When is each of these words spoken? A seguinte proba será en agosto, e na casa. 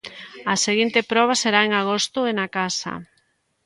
A 0.53 0.55
seguinte 0.65 0.99
proba 1.11 1.33
será 1.41 1.59
en 1.67 1.71
agosto, 1.81 2.19
e 2.29 2.31
na 2.39 2.47
casa. 2.57 2.93